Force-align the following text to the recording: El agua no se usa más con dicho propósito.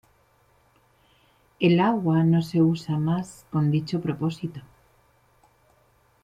El 1.59 1.79
agua 1.79 2.23
no 2.23 2.41
se 2.41 2.59
usa 2.63 2.97
más 2.97 3.45
con 3.51 3.69
dicho 3.69 4.01
propósito. 4.01 4.59